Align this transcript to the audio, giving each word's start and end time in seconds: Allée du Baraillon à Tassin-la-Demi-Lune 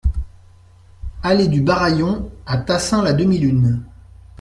Allée 1.21 1.47
du 1.47 1.61
Baraillon 1.61 2.31
à 2.47 2.57
Tassin-la-Demi-Lune 2.57 3.83